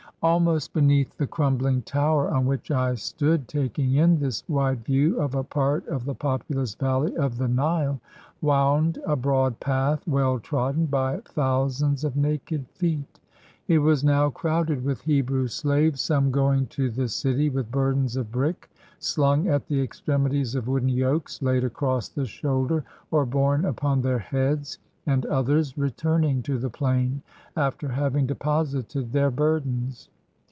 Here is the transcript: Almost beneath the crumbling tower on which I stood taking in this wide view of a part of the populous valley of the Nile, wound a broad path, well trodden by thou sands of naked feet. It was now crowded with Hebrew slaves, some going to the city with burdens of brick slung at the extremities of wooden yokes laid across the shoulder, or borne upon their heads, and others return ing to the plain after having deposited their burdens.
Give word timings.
Almost 0.23 0.73
beneath 0.73 1.17
the 1.17 1.25
crumbling 1.25 1.81
tower 1.81 2.29
on 2.29 2.45
which 2.45 2.69
I 2.69 2.93
stood 2.93 3.47
taking 3.47 3.95
in 3.95 4.19
this 4.19 4.43
wide 4.47 4.85
view 4.85 5.19
of 5.19 5.33
a 5.33 5.43
part 5.43 5.87
of 5.87 6.05
the 6.05 6.13
populous 6.13 6.75
valley 6.75 7.17
of 7.17 7.39
the 7.39 7.47
Nile, 7.47 7.99
wound 8.39 8.99
a 9.07 9.15
broad 9.15 9.59
path, 9.59 10.05
well 10.07 10.37
trodden 10.37 10.85
by 10.85 11.21
thou 11.33 11.69
sands 11.69 12.03
of 12.03 12.15
naked 12.15 12.67
feet. 12.75 13.19
It 13.67 13.79
was 13.79 14.03
now 14.03 14.29
crowded 14.29 14.83
with 14.85 15.01
Hebrew 15.01 15.47
slaves, 15.47 16.01
some 16.01 16.29
going 16.29 16.67
to 16.67 16.91
the 16.91 17.07
city 17.07 17.49
with 17.49 17.71
burdens 17.71 18.15
of 18.15 18.31
brick 18.31 18.69
slung 18.99 19.47
at 19.47 19.65
the 19.65 19.81
extremities 19.81 20.53
of 20.53 20.67
wooden 20.67 20.89
yokes 20.89 21.41
laid 21.41 21.63
across 21.63 22.09
the 22.09 22.25
shoulder, 22.27 22.83
or 23.09 23.25
borne 23.25 23.65
upon 23.65 24.03
their 24.03 24.19
heads, 24.19 24.77
and 25.07 25.25
others 25.25 25.75
return 25.79 26.23
ing 26.23 26.43
to 26.43 26.59
the 26.59 26.69
plain 26.69 27.19
after 27.57 27.87
having 27.87 28.27
deposited 28.27 29.11
their 29.11 29.31
burdens. 29.31 30.07